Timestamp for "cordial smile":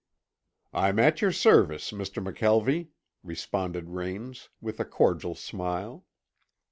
4.85-6.05